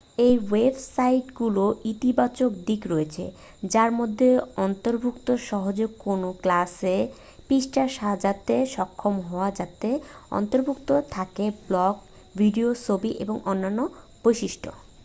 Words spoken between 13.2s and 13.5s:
এবং